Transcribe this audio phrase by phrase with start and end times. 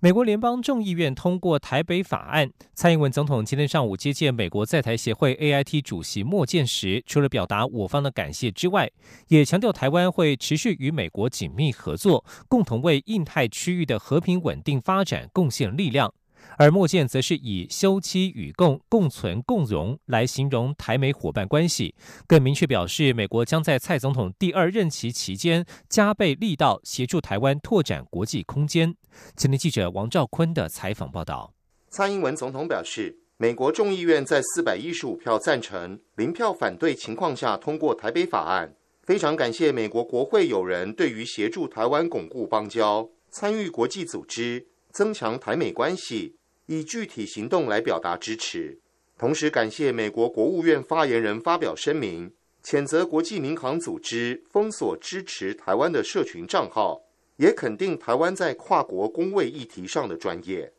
[0.00, 2.48] 美国联邦众议院通过台北法案。
[2.72, 8.88] 蔡英文总统今天上午接见美国在台协会 AIT 主席莫建时，除了表达我方的感谢之外，
[9.26, 16.14] 也强调台湾会持续与美国紧密合作，共同为印太区域的和平稳定发展贡献力量。
[16.56, 21.94] 而莫健则是以休戚与共、共存共荣来形容台美伙伴关系，
[22.26, 28.94] 更明确表示，美国将在蔡总统第二任期期间加倍力道协助台湾拓展国际空间。
[29.36, 31.52] 前天记者王兆坤的采访报道。
[31.90, 46.34] 蔡英文总统表示，美国众议院在四百一十五票赞成、零票反对情况下通过台北法案，非常感谢美国国会友人对于协助台湾巩固邦交、参与国际组织、增强台美关系。
[46.68, 48.78] 以具体行动来表达支持，
[49.16, 52.30] 同时感谢美国国务院发言人发表声明，
[52.62, 57.00] 谴责国际民航组织封锁支持台湾的社群账号，
[57.36, 60.70] 也肯定台湾在跨国公卫议题上的专业。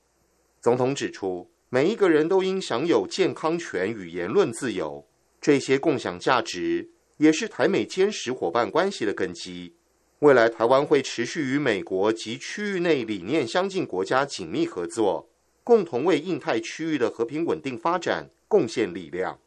[0.62, 5.04] 总统指出，每一个人都应享有健康权与言论自由，
[5.42, 6.88] 这些共享价值
[7.18, 9.74] 也是台美坚实伙伴关系的根基。
[10.20, 15.28] 未来台湾会持续与美国及区域内理念相近国家紧密合作。
[15.70, 19.38] 共同为印太区域的和平稳定发展贡献力量。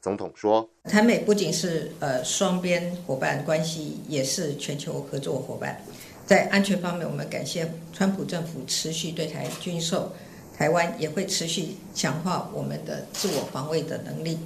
[0.00, 5.80] 总统说：“台美不仅是呃双边伙伴关系，也是全球合作伙伴。
[6.26, 10.12] 在安全方面，我们感谢川普政府持续对台军售，
[10.52, 14.36] 台湾也会持续强化我们的自我防卫的能力，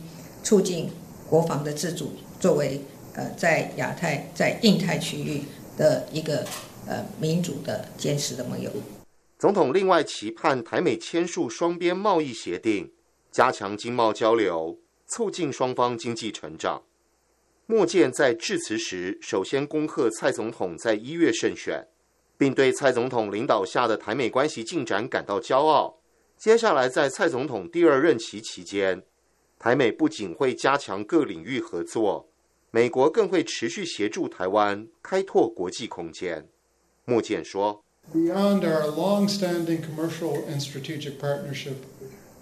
[0.42, 0.90] 促进
[1.30, 2.78] 国防的自主，作为
[3.14, 5.40] 呃在亚太、在印太区域
[5.78, 6.44] 的一个
[6.86, 8.70] 呃民主的坚实的盟友。”
[9.38, 12.90] 总统另外期盼台美签署双边贸易协定，
[13.30, 16.82] 加强经贸交流，促进双方经济成长。
[17.66, 21.86] 莫健在致辞时，首先恭贺蔡总统在一月胜选，
[22.38, 25.98] 并对蔡总统领导下的台美关系进展感到骄傲。
[26.38, 29.02] 接下来，在蔡总统第二任期期间，
[29.58, 32.26] 台美不仅会加强各领域合作，
[32.70, 36.48] 美国更会持续协助台湾开拓国际空间。
[37.04, 37.82] 莫健说。
[38.12, 41.84] Beyond our long-standing commercial and strategic partnership,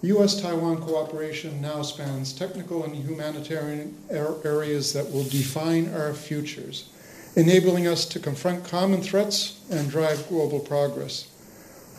[0.03, 6.89] U.S.-Taiwan cooperation now spans technical and humanitarian areas that will define our futures,
[7.35, 11.27] enabling us to confront common threats and drive global progress.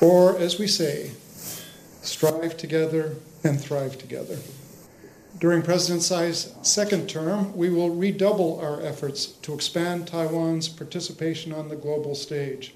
[0.00, 1.10] Or, as we say,
[2.02, 4.38] strive together and thrive together.
[5.40, 11.68] During President Tsai's second term, we will redouble our efforts to expand Taiwan's participation on
[11.68, 12.72] the global stage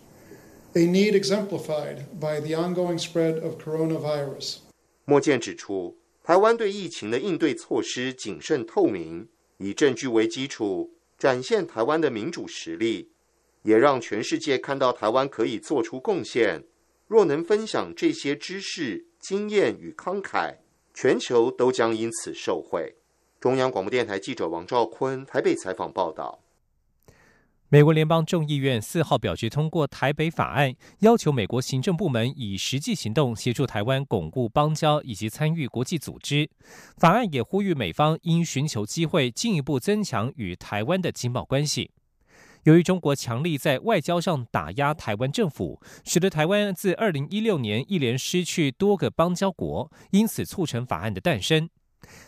[0.75, 4.59] a need exemplified by the ongoing spread of coronavirus.
[5.05, 13.11] 莫健指出，台湾对疫情的应对措施谨慎透明，以证据为基础，展现台湾的民主实力，
[13.63, 16.65] 也让全世界看到台湾可以做出贡献。
[17.09, 20.55] 若能分享这些知识、经验与慷慨，
[20.95, 22.95] 全球都将因此受惠。
[23.41, 26.41] 中央广播电台记者王兆坤台北采访报道。
[27.73, 36.51] 美国联邦众议院四号表决通过台北法案，要求美国行政部门以实际行动协助台湾巩固邦交以及参与国际组织。
[36.97, 41.93] 法案也呼吁美方应寻求机会进一步增强与台湾的经贸关系。
[42.65, 51.71] 由于中国强力在外交上打压台湾政府，使得台湾自二零一六年一连失去多个邦交国，因此促成法案的诞生。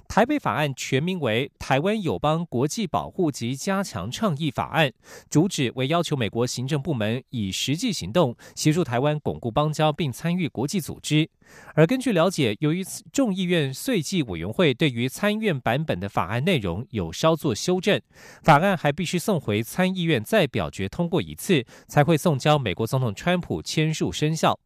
[0.08, 4.88] 台北法案全名为《台湾友邦国际保护及加强倡议法案》，
[5.30, 11.28] 主旨为要求美国行政部门以实际行动协助台湾巩固邦交并参与国际组织。
[11.74, 18.00] 而根据了解，由于众议院税计委员会对于参议院版本的法案内容有稍作修正，
[18.42, 24.58] 法案还必须送回参议院再表决通过一次，才会送交美国总统川普签署生效。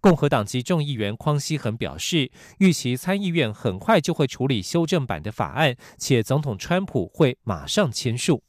[0.00, 8.42] 共和党籍众议员匡希恒表示，预期参议院很快就会处理修正版的法案，且总统川普会马上签署。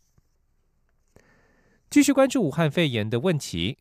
[1.89, 3.77] 继续关注武汉肺炎的问题。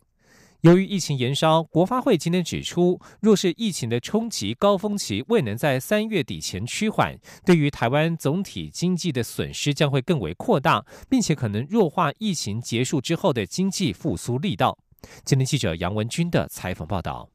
[0.61, 14.79] 由于疫情延烧，国发会今天指出，若是疫情的冲击高峰期未能在三月底前趋缓，对于台湾总体经济的损失将会更为扩大，并且可能弱化疫情结束之后的经济复苏力道。
[15.25, 17.29] 今天记者杨文军的采访报道。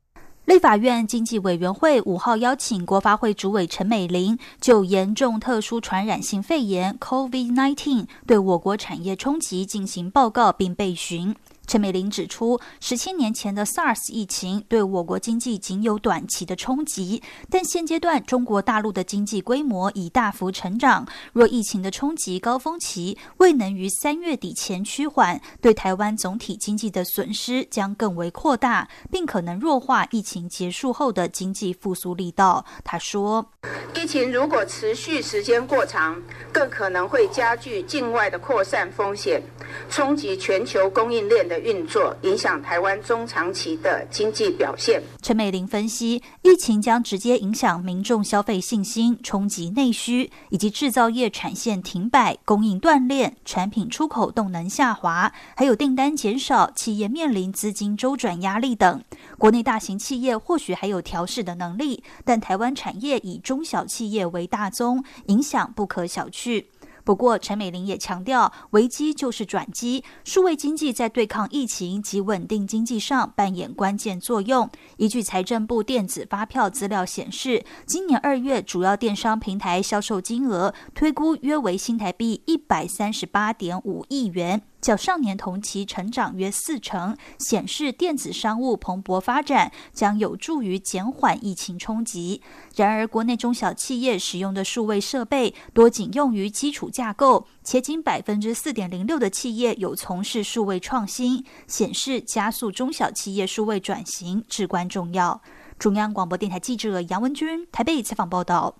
[0.49, 11.35] 立法院经济委员会五号邀请国发会主委陈美玲就严重特殊传染性肺炎 （COVID-19） 对我国产业冲击进行报告并备询。
[11.69, 21.07] 陈美玲指出，十七年前的 SARS 疫情对我国经济仅有短期的冲击，但现阶段中国大陆的经济规模已大幅成长。
[21.31, 32.65] 若疫情的冲击高峰期未能于三月底前趋缓，对台湾总体经济的损失将更为扩大，并可能弱化疫情结束后的经济复苏力道。
[32.83, 33.45] 他说
[33.93, 36.19] ：“疫情如果持续时间过长，
[36.51, 39.39] 更可能会加剧境外的扩散风险，
[39.87, 45.01] 冲击全球供应链的。”运作影响台湾中长期的经济表现。
[45.21, 59.01] 陈美玲分析，疫情将直接影响民众消费信心，冲击内需，以及制造业产线停摆、供应断裂、产品出口动能下滑，还有订单减少、企业面临资金周转压力等。
[59.37, 66.65] 国内大型企业或许还有调试的能力，但台湾产业以中小企业为大宗，影响不可小觑。
[67.03, 74.69] 不过，陈美玲也强调，危机就是转机，数位经济在对抗疫情及稳定经济上扮演关键作用。
[74.97, 84.61] 依据财政部电子发票资料显示，今年二月主要电商平台销售金额推估约为新台币一百三十八点五亿元。
[84.81, 92.41] 较上年同期成长约四成，显示电子商务蓬勃发展将有助于减缓疫情冲击。
[92.75, 105.41] 然而，国内中小企业使用的数位设备多仅用于基础架构，且仅百分之四点零六的企业有从事数位创新，显示加速中小企业数位转型至关重要。
[105.77, 108.75] 中央广播电台记者杨文君台北采访报道。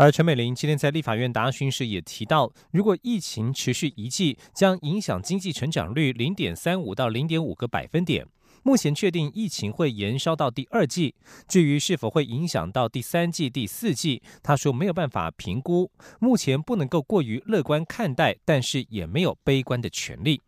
[0.00, 8.26] 而陈美玲今天在立法院答询时也提到，如果疫情持续一季，将影响经济成长率零点三五到零点五个百分点。
[8.62, 11.14] 目前确定疫情会延烧到第二季，
[11.46, 20.40] 至于是否会影响到第三季、第四季，他说没有办法评估，目前不能够过于乐观看待，但是也没有悲观的权利。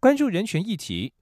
[0.00, 1.12] 关注人权议题。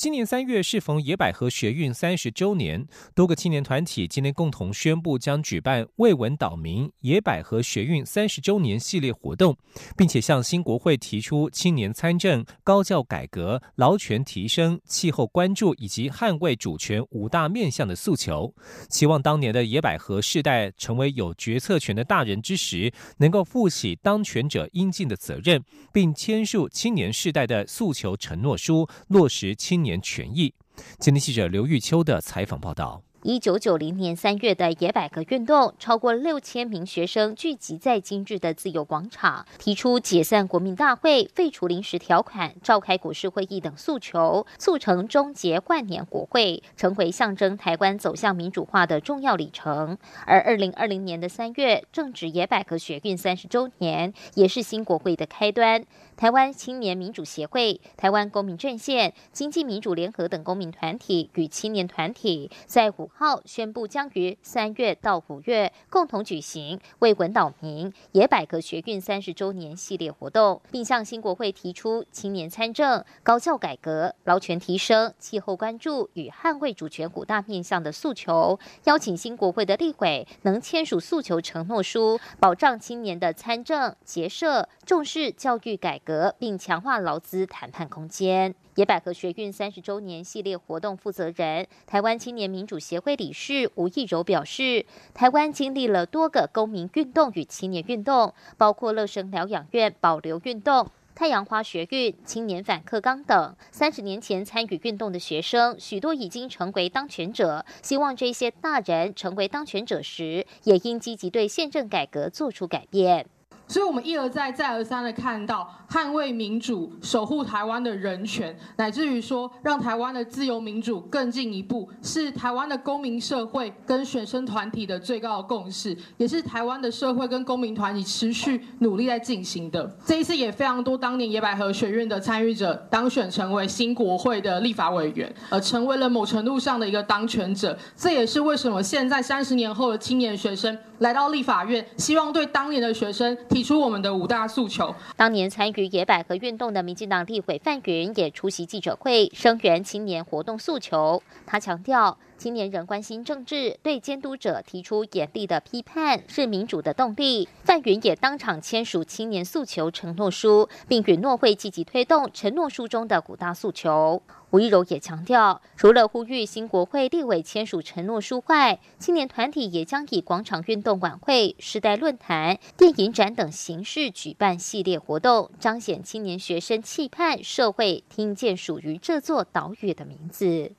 [0.00, 9.54] 今年三月适逢野百合学运三十周年，多个青年团体今天共同宣布将举办“为闻岛民野百合学运三十周年”系列活动，
[9.98, 18.54] 并且向新国会提出青年参政、高教改革、劳权提升、气候关注以及捍卫主权五大面向的诉求，
[18.88, 25.62] 期望当年的野百合世代成为有决策权的大人之时，能够负起当权者应尽的责任，
[25.92, 29.89] 并签署青年世代的诉求承诺书，落实青年。
[29.90, 30.54] 年权益。
[30.98, 33.02] 今天记者刘玉秋的采访报道。
[33.22, 49.98] 一九九零年三月的野百合运动，超过六千名学生聚集在今日的自由广场，提出解散国民大会、废除临时条款、召开国事会议等诉求，促成终结万年国会，成为象征台湾走向民主化的重要里程。
[50.24, 55.84] 而二零二零年的三月，正值野百合学运三十周年，也是新国会的开端。
[56.20, 86.09] 台湾青年民主协会、台湾公民阵线、经济民主联合等公民团体与青年团体，在五号宣布将于三月到五月共同举行为文岛民野百合学运三十周年系列活动，并向新国会提出青年参政、高教改革、劳权提升、气候关注与捍卫主权五大面向的诉求，邀请新国会的立委能签署诉求承诺书，保障青年的参政、结社，重视教育改革。
[86.38, 88.54] 并强化劳资谈判空间。
[88.76, 103.54] 野百合学运三十周年系列活动负责人、台湾青年民主协会理事吴义柔表示，台湾经历了多个公民运动与青年运动，包括乐生疗养院保留运动、太阳花学运、青年反课纲等。
[103.70, 107.66] 三十年前参与运动的学生，许多已经成为当权者。
[107.82, 113.26] 希望这些大人成为当权者时，也应积极对宪政改革做出改变。
[113.68, 129.96] 所以，我们一而再、再而三的看到，捍卫民主、守护台湾的人权，乃至于说让台湾的自由民主更进一步，是台湾的公民社会跟学生团体的最高的共识，也是台湾的社会跟公民团体持续努力在进行的。
[130.04, 137.78] 这一次也非常多当年野百合学院的参与者当选成为新国会的立法委员，呃，成为了某程度上的一个当权者。
[137.96, 143.60] 这也是为什么现在三十年后的青年学生来到立法院，希望对当年的学生提。
[143.60, 144.94] 提出我们的五大诉求。
[145.18, 151.22] 当年参与野百合运动的民进党立委范云也出席记者会，声援青年活动诉求。
[151.46, 152.18] 他强调。
[152.40, 157.46] 青年人关心政治，对监督者提出严厉的批判是民主的动力。
[157.64, 164.22] 范云也当场签署青年诉求承诺书，并允诺会积极推动承诺书中的五大诉求。
[164.52, 180.72] 吴一柔也强调，除了呼吁新国会立委签署承诺书外，青年团体也将以广场运动晚会、时代论坛、电影展等形式举办系列活动，彰显青年学生期盼社会听见属于这座岛屿的名字。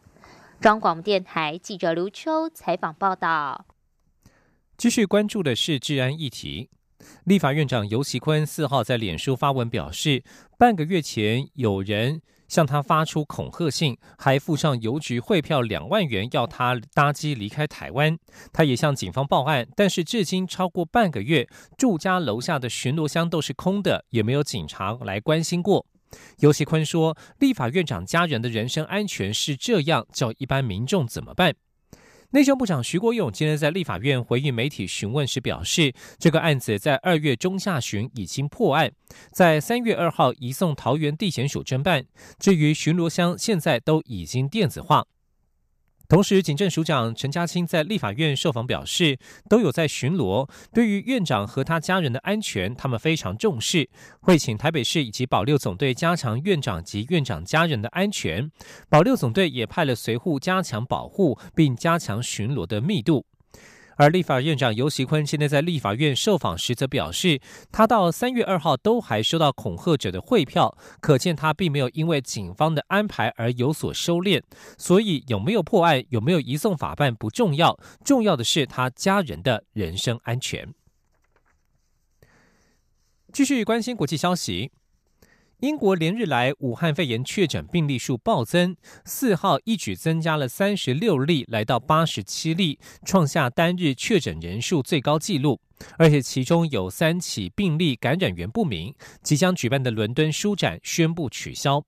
[0.62, 3.66] 中广电台记者刘秋采访报道。
[4.78, 6.70] 继续关注的是治安议题。
[7.24, 10.24] 立法院长游其坤四号在脸书发文表示，
[10.60, 12.22] 半个月前有人。
[12.48, 18.20] 向他发出恐吓信，还附上邮局汇票两万元，要他搭机离开台湾。
[18.52, 25.86] 他也向警方报案，但是至今超过半个月，住家楼下的巡逻箱都是空的，也没有警察来关心过。
[26.40, 31.56] 尤锡坤说：“立法院长家人的人身安全是这样，叫一般民众怎么办？”
[32.34, 38.90] 内政部长徐国勇今天在立法院回应媒体询问时表示，这个案子在二月中下旬已经破案，
[39.34, 42.06] 在三月二号移送桃园地检署侦办。
[42.40, 45.06] 至于巡逻箱，现在都已经电子化。
[46.12, 50.46] 同时，警政署长陈家清在立法院受访表示，都有在巡逻。
[50.74, 53.90] 对于院长和他家人的安全，他们非常重视，
[54.20, 58.52] 会请台北市以及保六总队加强院长及院长家人的安全。
[58.90, 63.26] 保六总队也派了随护加强保护，并加强巡逻的密度。
[64.02, 67.40] 而立法院长游锡坤现在在立法院受访时则表示，
[67.72, 74.42] 他到三月二号都还收到恐吓者的汇票，可见他并没有因为警方的安排而有所收敛。
[74.76, 80.74] 所以有没有破案、有没有移送法办不重要，重要的是他家人的人身安全。
[83.32, 84.72] 继续关心国际消息。
[85.62, 88.76] 英国连日来武汉肺炎确诊病例数暴增，
[89.06, 95.62] 四号一举增加了三十六例，来到八十七例，创下单日确诊人数最高纪录。
[96.00, 98.92] 而且其中有三起病例感染源不明，
[99.22, 101.86] 即将举办的伦敦书展宣布取消。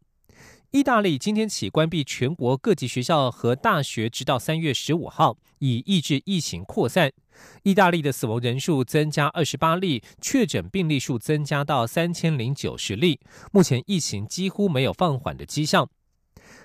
[0.73, 7.13] 意大利今天起关闭全国各级学校和大学，直到三月十五号，以抑制疫情扩散。
[7.61, 13.19] 意大利的死亡人数增加二十八例，确诊病例数增加到三千零九十例。
[13.51, 15.87] 目前疫情几乎没有放缓的迹象。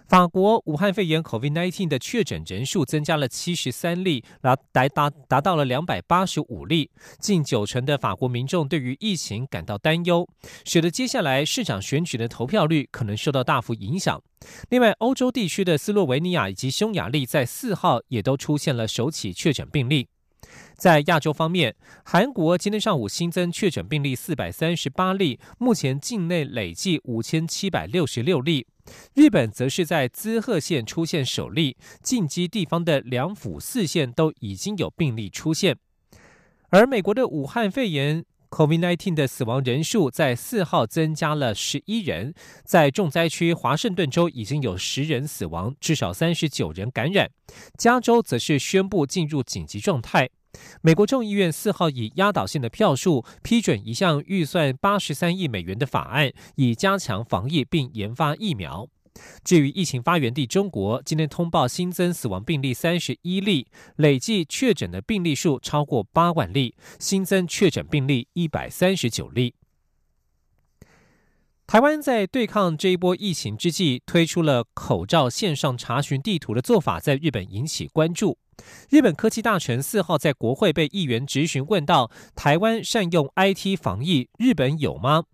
[0.08, 6.90] 法国武汉肺炎 （COVID-19） 的确诊人数增加了七十三例，达达达达到了两百八十五例。
[7.20, 10.26] 近九成的法国民众对于疫情感到担忧，
[10.64, 14.18] 使得接下来市长选举的投票率可能受到大幅影响。
[14.70, 20.08] 另外，欧洲地区的斯洛维尼亚以及匈牙利在四号也都出现了首起确诊病例。
[20.78, 28.64] 在亚洲方面，韩国今天上午新增确诊病例四百三十八例，目前境内累计五千七百六十六例。
[29.12, 35.76] 日本则是在滋贺县出现首例，近畿地方的两府四县都已经有病例出现。
[36.68, 42.32] 而美国的武汉肺炎 （COVID-19） 的死亡人数在四号增加了十一人，
[42.64, 47.28] 在重灾区华盛顿州已经有十人死亡，至少三十九人感染。
[47.76, 50.30] 加州则是宣布进入紧急状态。
[50.82, 58.88] 美国众议院四号以压倒性的票数批准一项预算八十三亿美元的法案，以加强防疫并研发疫苗。
[59.42, 69.54] 至于疫情发源地中国，今天通报新增死亡病例三十一例，累计确诊的病例数超过八万例，新增确诊病例一百三十九例。
[71.66, 78.38] 台湾在对抗这一波疫情之际，推出了口罩线上查询地图的做法，在日本引起关注。
[78.90, 85.24] 日本科技大臣四号在国会被议员质询问到：台湾善用 IT 防疫，日本有吗？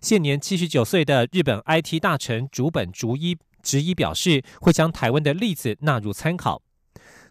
[0.00, 6.62] 现年七十九岁的日本 IT 大臣竹本竹一直一表示，会将台湾的例子纳入参考。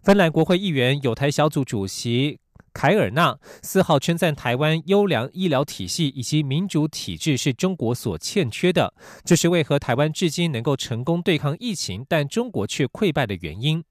[0.02, 2.40] 芬兰国会议员有台小组主席
[2.74, 8.92] 凯尔纳四号称赞台湾优良医疗体系以及民主体制是中国所欠缺的，
[9.24, 13.84] 这是为何台湾至今能够成功对抗疫情，但中国却溃败的原因。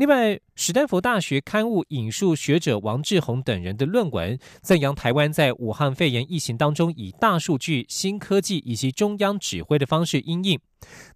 [0.00, 10.58] 另外，史丹佛大学刊物引述学者王志宏等人的论文，赞扬台湾在武汉肺炎疫情当中以大数据、新科技以及中央指挥的方式应应。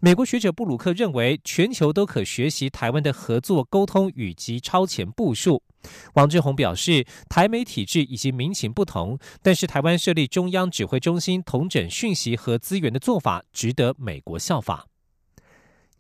[0.01, 5.63] 美国学者布鲁克认为，全球都可学习台湾的合作、沟通以及超前部署。
[6.13, 14.85] 王志宏表示，台美体制以及民情不同，但是台湾设立中央指挥中心，统整讯息和资源的做法，值得美国效法。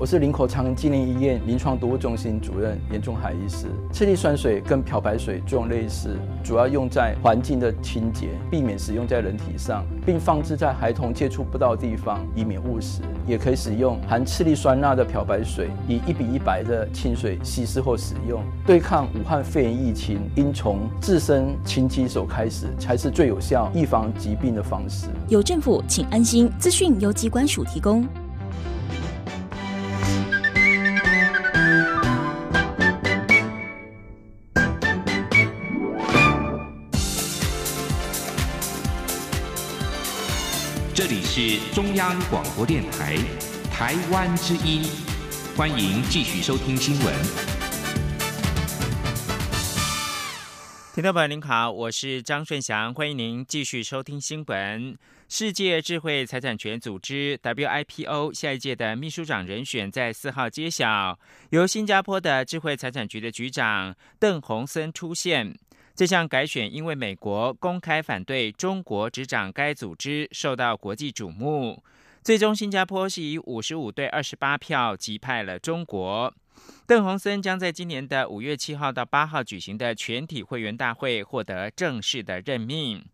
[0.00, 3.66] 我是林口长庚纪念医院临床毒物中心主任严仲海医师。
[3.92, 13.02] 次氯酸水跟漂白水作用类似，主要用在环境的清洁，避免使用在人体上，并放置在孩童接触不到的地方，以免误食。
[13.26, 18.42] 也可以使用含次氯酸钠的漂白水，以一比一百的清水稀释或使用。
[18.66, 25.08] 对抗武汉肺炎疫情，应从自身勤洗手开始，才是最有效预防疾病的方式。
[25.28, 26.50] 有政府，请安心。
[26.58, 28.08] 资讯由机关署提供。
[41.42, 43.16] 是中央广播电台
[43.72, 44.82] 台湾之音，
[45.56, 47.14] 欢迎继续收听新闻。
[50.94, 54.94] 听众朋友您好，我是张顺祥，欢迎您继续收听新闻。
[55.30, 61.18] 世界智慧财产权组织 WIPO 下一届的秘书长人选在四号揭晓，
[61.48, 65.56] 由新加坡的智慧财产局的局长邓洪森出现。
[66.00, 71.84] 这项改选因为美国公开反对中国执掌该组织，受到国际瞩目。
[72.22, 76.32] 最终，新加坡是以五十五对二十八票击败了中国。
[76.86, 83.04] 邓洪森将在今年的五月七号到八号举行的全体会员大会获得正式的任命。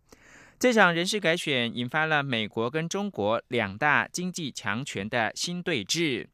[0.57, 6.25] 这场人事改选引发了美国跟中国两大经济强权的新对峙。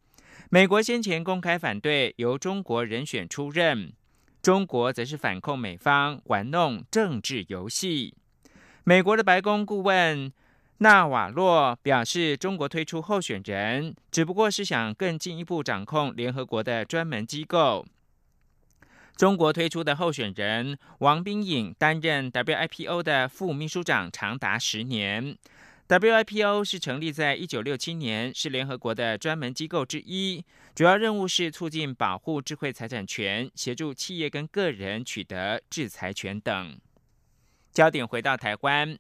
[0.52, 3.92] 美国先前公开反对由中国人选出任。
[4.44, 8.14] 中国则是反控美方玩弄政治游戏。
[8.84, 10.34] 美国的白宫顾问
[10.80, 17.86] 纳瓦洛表示，中国推出候选人只不过是想更进一步掌控联合国的专门机构。
[19.16, 25.38] 中国推出的候选人王冰颖担任 WIPO 的副秘书长长达十年。
[25.90, 36.80] WIPO 是成立在一九六七年，是联合国的专门机构之一，主要任务是促进保护智慧财产权，协助企业跟个人取得制裁权等。
[37.74, 38.98] 焦点回到台湾，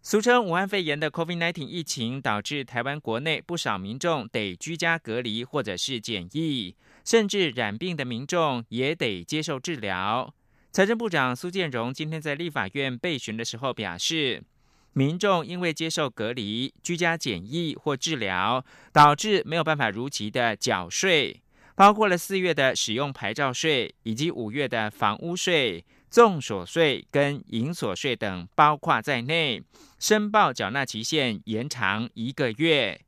[0.00, 10.34] 俗称武汉肺炎的 COVID-19 疫情，导致台湾国内不少民众得居家隔离或者是检疫，甚至染病的民众也得接受治疗。
[10.72, 14.42] 财政部长苏建荣今天在立法院备询的时候表示。
[14.98, 21.40] 民众因为接受隔离、居家检疫或治疗，导致没有办法如期的缴税，
[21.76, 29.62] 包括了四月的使用牌照税，以及五月的房屋税、重所税跟营所税等，包括在内，
[30.00, 33.00] 申报缴纳期限延长一个月。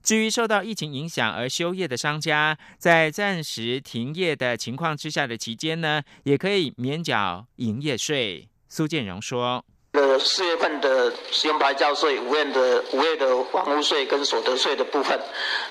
[0.00, 8.48] 至于受到疫情影响而休业的商家，在暂时停业的情况之下的期间呢，也可以免缴营业税。
[8.68, 9.64] 苏建荣说。
[9.92, 15.20] 的四月份的使用牌照税、五月的五月的房屋税跟所得税的部分，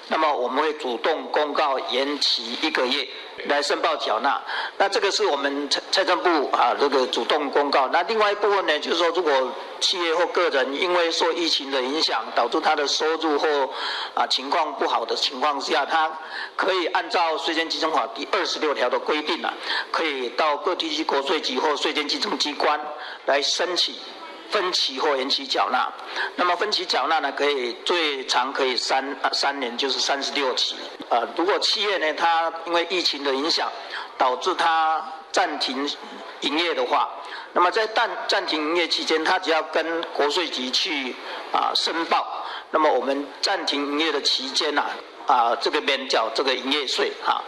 [0.10, 3.08] 那么我们会主动公告延期一个月。
[3.46, 4.40] 来申报缴纳，
[4.78, 7.88] 那这个是我们财财政部啊这个主动公告。
[7.88, 9.32] 那另外一部分呢，就是说如果
[9.80, 13.48] 企业或个人因为受疫情的影响，导致他的收入或
[14.14, 16.12] 啊情况不好的情况下，他
[16.56, 19.52] 可以按照税捐集中法第二十六条的规定啊，
[19.92, 22.80] 可以到各地区国税局或税捐集中机关
[23.26, 23.96] 来申请。
[24.52, 25.90] 分期或延期缴纳，
[26.36, 30.76] 那么分期缴纳呢，可以最长可以三三年，就是三十六期。
[31.10, 33.72] 呃，如果企业呢，它因为疫情的影响，
[34.18, 35.90] 导致它暂停
[36.42, 37.10] 营业的话，
[37.54, 41.16] 那么在暂暂停营业期间，它只要跟国税局去
[41.54, 44.84] 啊申报，那么我们暂停营业的期间呐，
[45.28, 47.42] 啊这个免缴这个营业税哈。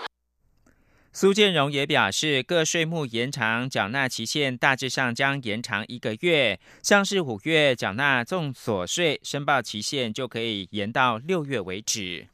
[1.15, 12.27] 苏建荣也表示，各税目延长缴纳期限大致上将延长一个月，像是五月缴纳重所税申报期限就可以延到六月为止。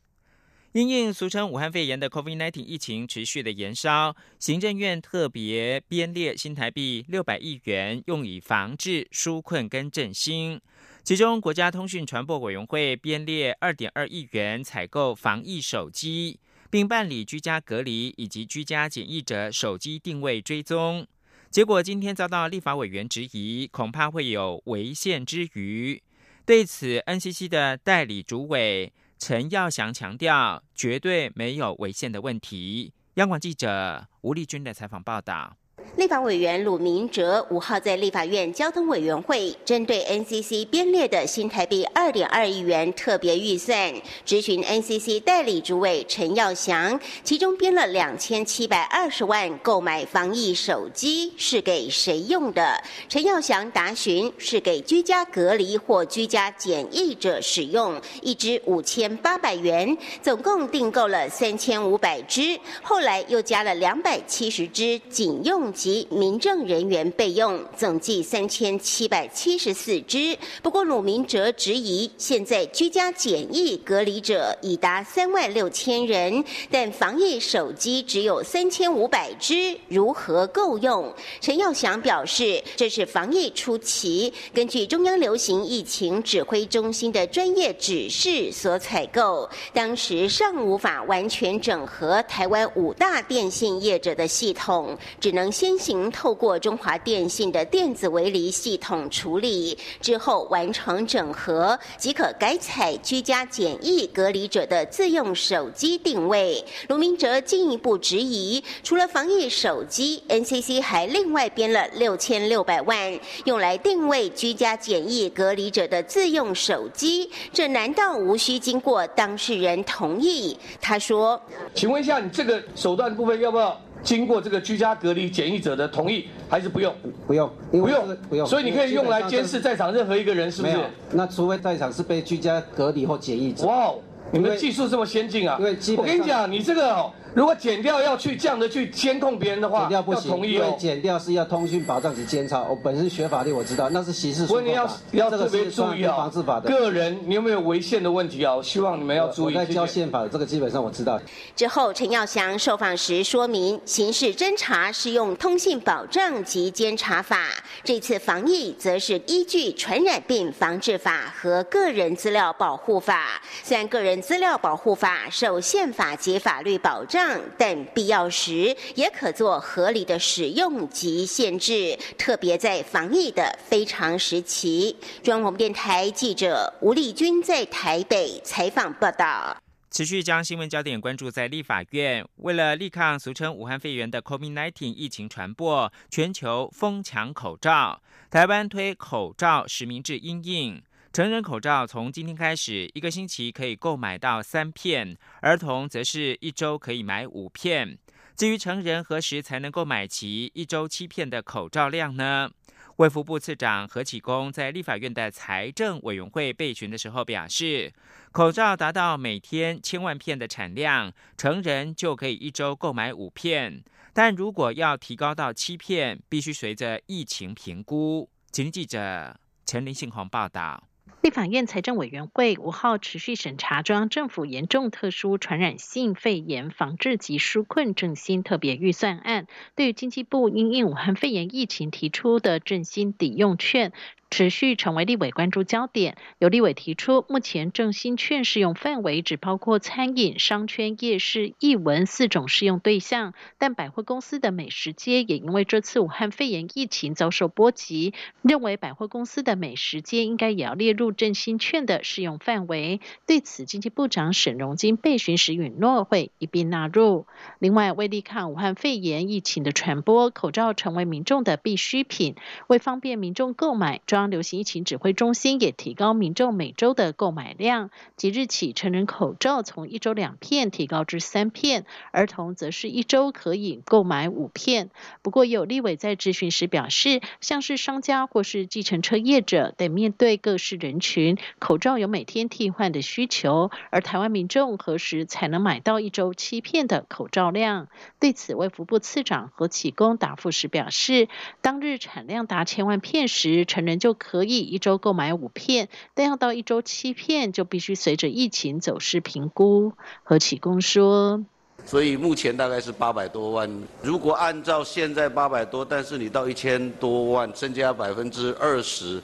[0.71, 10.61] 因应俗称武汉肺炎的 COVID-19 疫情持续的延烧，行政院特别编列新台币六百亿元，用以防治纾困跟振兴。
[11.03, 16.39] 其中，国家通讯传播委员会编列二点二亿元，采购防疫手机。
[16.69, 21.07] 并办理居家隔离以及居家检疫者手机定位追踪，
[21.49, 26.01] 结果今天遭到立法委员质疑，恐怕会有违宪之余。
[26.45, 32.93] 对此，NCC 的代理主委陈耀祥强调，绝对没有违宪的问题。
[33.15, 35.57] 央广记者吴丽君的采访报道。
[35.95, 43.93] 立法委员鲁明哲五号在立法院交通委员会针对 NCC 编列的新台币二点二亿元特别预算，
[44.25, 52.81] 质询 NCC 代理主委陈耀祥，其中编了两千七百二十万购买防疫手机是给谁用的？
[53.09, 66.07] 陈耀祥答询是给居家隔离或居家检疫者使用，一支五千八百元，总共订购了三千五百支，后来又加了两百七十支警用及。
[66.09, 70.37] 民政人员备用，总计三千七百七十四支。
[70.61, 81.13] 不过鲁明哲质疑，现在居家检疫隔离者已达三万六千人，但防疫手机只有三千五百支，如何够用？
[81.39, 95.79] 陈耀祥表示，这是防疫初期，根据中央流行疫情指挥中心的专业指示所采购，当时尚无法完全整合台湾五大电信业者的系统，只能先。
[95.79, 106.61] 行透过中华电信的电子围篱系统处理之后完成整合，即可改采居家检疫隔离者的自用手机定位。
[106.89, 120.57] 卢明哲进一步质疑，除了防疫手机，NCC 还另外编了六千六百万用来定位居家检疫隔离者的自用手机，这难道无需经过当事人同意？
[120.81, 121.41] 他说
[121.73, 126.93] ：“请问一下，你这个手段部分要不要？”经过这个居家隔离检疫者的同意，还是不用？
[127.27, 128.47] 不用，不用，不用。
[128.47, 130.77] 所以你可以用来监视在场任何一个人，是不是？
[131.11, 133.65] 那除非在场是被居家隔离或检疫者。
[133.65, 133.93] 哇，
[134.31, 135.59] 你们技术这么先进啊！
[135.97, 137.05] 我跟你讲，你这个。
[137.35, 142.61] 如果剪掉要去这样的去监控别人的话，剪掉不行，因为剪掉是要通讯保障及监察。
[142.63, 144.71] 我本身学法律，我知道那是刑事诉讼法。
[144.71, 146.69] 要要特别注意啊，防治法的。
[146.69, 148.55] 个人你有没有违宪的问题啊？
[148.55, 149.55] 我希望你们要注意。
[149.55, 151.21] 我在教宪法，这个基本上我知道。
[151.55, 157.45] 之后，陈耀祥受访时说明，刑事侦查是用通信保障及监察法，
[157.83, 163.39] 这次防疫则是依据传染病防治法和个人资料保护法。
[163.63, 167.18] 虽然个人资料保护法受宪法及法律保障。
[167.57, 174.95] 但必要时也可做合理的使用及限制，特别在防疫的非常时期。
[175.23, 179.57] 中央广播电台记者吴丽君在台北采访报道。
[179.91, 190.81] 持续将新闻焦点关注在立法院，为了力抗俗称武汉肺炎的 COVID-19 疫情传播，全球疯抢口罩，台湾推口罩实名制应应。
[191.11, 197.97] 成人口罩从今天开始，一个星期可以购买到三片；儿童则是一周可以买五片。
[198.35, 202.51] 至于成人何时才能够买齐一周七片的口罩量呢？
[202.97, 207.91] 卫福部次长何启功在立法院的财政委员会备询的时候表示，
[208.31, 213.81] 口罩达到每天千万片的产量，成人就可以一周购买五片；
[214.13, 218.29] 但如果要提高到七片，必须随着疫情评估。
[218.51, 220.83] 请记者陈林信宏报道。
[221.21, 229.45] 立法院财政委员会五号持续审查中央政府严重特殊传染性肺炎防治及纾困振兴特别预算案，
[229.75, 233.91] 对于经济部因应武汉肺炎疫情提出的振兴抵用券。
[234.29, 236.17] 持续成为立委关注焦点。
[236.37, 253.01] 有立委提出，目前振兴券适用范围只包括餐饮、商圈、夜市、艺文四种适用对象，但百货公司的美食街也因为这次武汉肺炎疫情遭受波及，认为百货公司的美食街应该也要列入振兴券的适用范围。
[253.25, 257.25] 对此，经济部长沈荣金被询时允诺会一并纳入。
[257.59, 262.35] 另外，为力抗武汉肺炎疫情的传播，口罩成为民众的必需品，
[262.67, 274.89] 为方便民众购买，流行疫情指挥中心也提高民众每周的购买量，即日起成人口罩从一周两片提高至三片，儿童则是一周可以购买五片。
[275.21, 287.87] 不过有立委在质询时表示，像是商家或是计程车业者得面对各式人群，口罩有每天替换的需求，而台湾民众何时才能买到一周七片的口罩量？
[288.19, 291.27] 对此，卫福部次长何启功答复时表示，
[291.61, 299.93] 当日产量达千万片时，成人就就可以一周购买五片，但要到一周七片，就必须随着疫情走势评估。
[300.23, 301.45] 何启功说
[301.85, 303.69] ：“所以目前大概是八百多万。
[304.01, 309.21] 如果按照现在八百多，但是你到一千多万，增加百分之二十，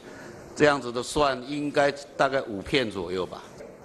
[0.55, 3.41] 这样子的算，应该大概五片左右吧。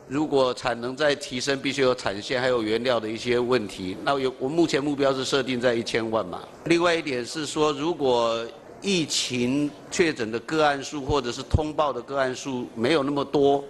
[0.06, 3.96] 如果产能再提升，必须有产线还有原料的一些问题。
[4.04, 6.40] 那有我目前目标是设定在一千万嘛。
[6.64, 8.44] 另外一点是说，如果
[8.82, 13.64] 疫情确诊的个案数或者是通报的个案数没有那么多，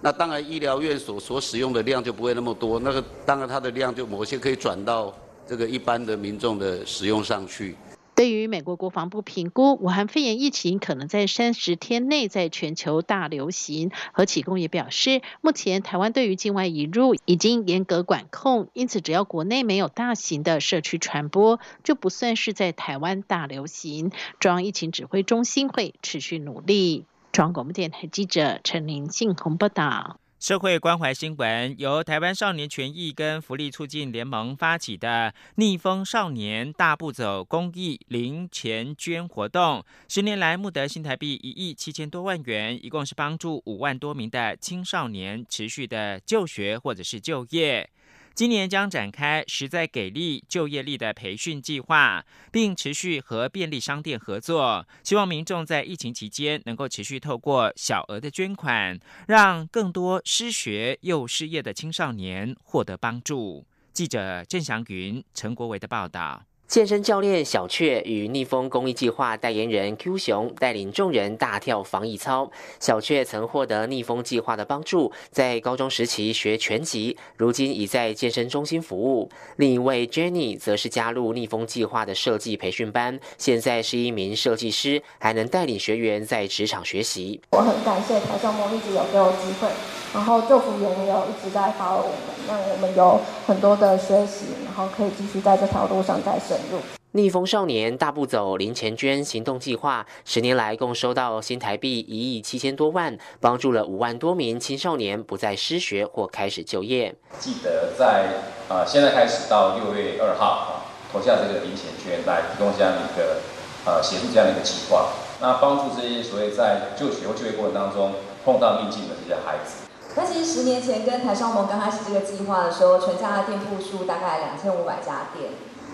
[0.00, 2.80] 那当然医疗院所所使用的量就不会那么多。
[2.80, 5.14] 那个当然它的量就某些可以转到
[5.46, 7.76] 这个一般的民众的使用上去。
[8.16, 24.10] 对于美国国防部评估，武汉肺炎疫情可能在三十天内在全球大流行，何启功也表示，目前台湾对于境外引入已经严格管控，因此只要国内没有大型的社区传播，就不算是在台湾大流行。
[24.40, 27.04] 中央疫情指挥中心会持续努力。
[27.32, 30.18] 中央广播电台记者陈林信宏报道。
[30.38, 47.88] 社会关怀新闻由台湾少年权益跟福利促进联盟发起的“逆风少年大步走”公益零钱捐活动，十年来募得新台币一亿七千多万元，一共是帮助五万多名的青少年持续的就学或者是就业。
[48.36, 52.22] 今年将展开实在给力就业力的培训计划，
[52.52, 63.66] 并持续和便利商店合作，希望民众在疫情期间能够持续透过小额的捐款，让更多失学又失业的青少年获得帮助。
[63.94, 66.44] 记者郑祥云、陈国维的报道。
[66.68, 72.50] 健身教练小雀与逆风公益计划代言人 Q 熊带领众人大跳防疫操。
[72.80, 79.30] 小雀曾获得逆风计划的帮助，在高中时期学拳击，如今已在健身中心服务。
[79.54, 87.40] 另一位 Jenny 则是加入逆风计划的设计培训班，现在是一名设计师，还能带领学员在职场学习。
[87.52, 89.68] 我很感谢台上梦一直有给我机会，
[90.12, 92.36] 然后救福员也有一直在发我们。
[92.46, 96.78] 让我们有很多的学习，然后可以继续在这条路上再深入。
[97.12, 107.14] 逆风少年大步走零钱捐行动计划，十年来共收到新台币一亿七千多万，帮助了五万多名青少年不再失学或开始就业。
[107.38, 108.26] 记得在
[108.68, 110.68] 呃现在开始到六月二号啊，
[111.10, 113.40] 投下这个零钱捐来提供这样一个
[113.86, 115.08] 呃协助这样的一个计划，
[115.40, 118.12] 那帮助这些所谓在就学或就业过程当中
[118.44, 119.86] 碰到逆境的这些孩子。
[120.14, 125.52] 那其实十年前跟台商盟刚开始这个计划的时候，全家的店铺数大概两千五百家店。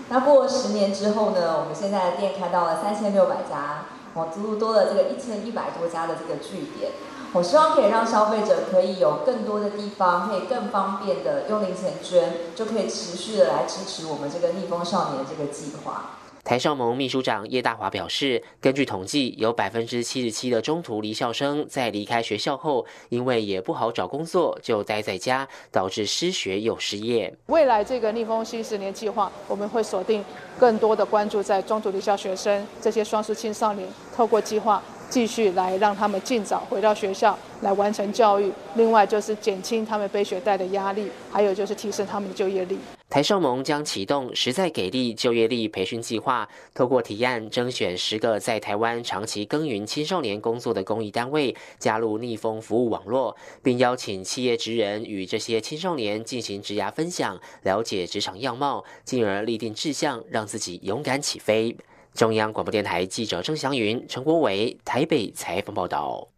[0.09, 6.91] 那过十年之后呢，我们现在的店开到了三千六百家，我，足足多了这个一千一百多家的这个据点。
[7.31, 16.11] 我希望可以让消费者可以有更多的地方，可以更方便的用零钱捐，就可以持续的来支持我们这个逆风少年这个计划。
[16.43, 27.33] 台少盟秘书长叶大华表示，根据统计，有百分之七十七的中途离校生在离开学校后，因为也不好找工作，就待在家，导致失学又失业。
[27.45, 30.23] 未来这个逆风新十年计划，我们会锁定
[30.59, 34.83] 更多的关注在中途离校学生这些双失青少年，透过计划。
[35.13, 42.79] 继续来让他们尽早回到学校来完成教育，另外就是减轻他们背学贷的压力，还有就是提升他们的就业力。
[43.11, 61.77] 台少盟将启动实在给力就业力培训计划，透过提案征选十个在台湾长期耕耘青少年工作的公益单位加入逆风服务网络，并邀请企业职人与这些青少年进行职涯分享，了解职场样貌，进而立定志向，让自己勇敢起飞。
[62.13, 66.29] 中央广播电台记者郑祥云、陈国伟台北采访报道。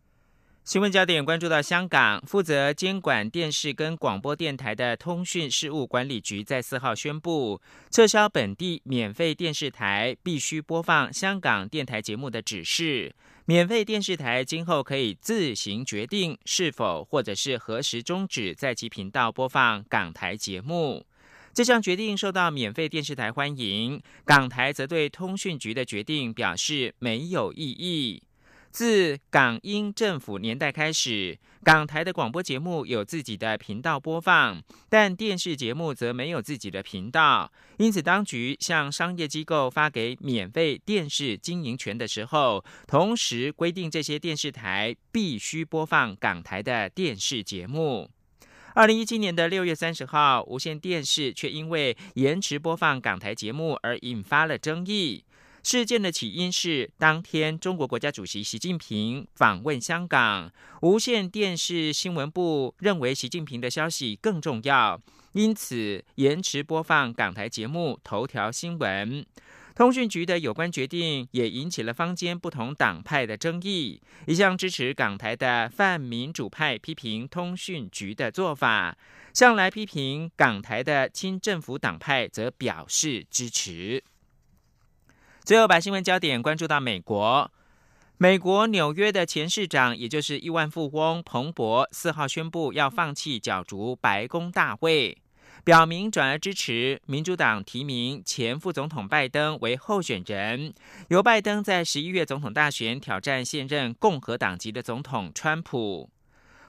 [0.64, 7.62] 新闻焦点关注到香港，负责监管电视跟广播电台的通讯事务管理局在四号宣布，
[7.92, 13.14] 撤销本地免费电视台必须播放香港电台节目的指示。
[13.44, 21.06] 免费电视台今后可以自行决定是否或者是何时终止在其频道播放港台节目。
[21.56, 28.22] 这项决定受到免费电视台欢迎，港台则对通讯局的决定表示没有异议。
[28.72, 37.50] 自港英政府年代开始，港台的广播节目有自己的频道播放，但电视节目则没有自己的频道。
[37.78, 48.10] 因此，当局向商业机构发给免费电视经营权的时候，同时规定这些电视台必须播放港台的电视节目。
[48.76, 55.24] 二零一七年的六月三十号，无线电视却因为延迟播放港台节目而引发了争议。
[55.64, 69.26] 事件的起因是当天中国国家主席习近平访问香港，无线电视新闻部认为习近平的消息更重要，因此延迟播放港台节目头条新闻。
[69.76, 74.02] 通讯局的有关决定也引起了坊间不同党派的争议。
[74.26, 78.98] 一向支持港台的泛民主派批评通讯局的做法，
[79.34, 84.02] 向来批评港台的亲政府党派则表示支持。
[85.44, 87.52] 最后，把新闻焦点关注到美国。
[88.18, 95.18] 美国纽约的前市长，也就是亿万富翁彭博，四号宣布要放弃角逐白宫大会。
[95.66, 100.72] 表明转而支持民主党提名前副总统拜登为候选人，
[101.08, 106.12] 由拜登在十一月总统大选挑战现任共和党籍的总统川普。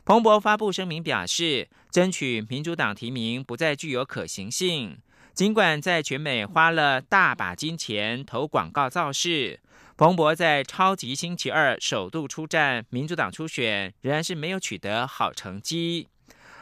[0.07, 4.97] 彭博发布声明表示，争取民主党提名不再具有可行性。
[5.35, 9.61] 尽管在全美花了大把金钱投广告造势，
[9.99, 16.09] 彭博在超级星期二首度出战民主党初选，仍然是没有取得好成绩。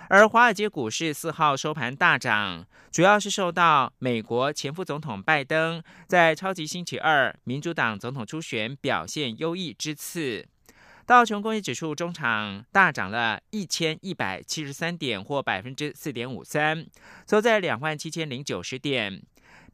[0.08, 10.46] 而华尔街股市四号收盘大涨，主要是受到美国前副总统拜登在超级星期二民主党总统初选表现优异之次。
[11.06, 16.86] 道琼工业指数中场大涨了一千一百七十三点，或百分之四点五三，
[17.28, 19.22] 收在两万七千零九十点。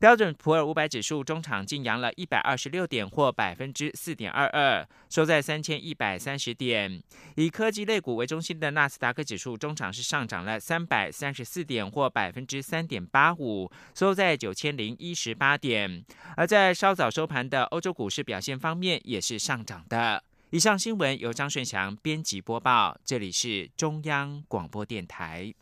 [0.01, 7.03] 标准普尔五百指数中场净扬了一百二十六点，或百分之四点二二，收在三千一百三十点。
[7.37, 16.03] 以科技类股为中心的纳斯达克指数中场是上涨了三百三十四点，或百分之三点八五，收在九千零一十八点。
[16.35, 20.25] 而在稍早收盘的欧洲股市表现方面，也是上涨的。
[20.49, 25.53] 以上新闻由张顺祥编辑播报，这里是中央广播电台。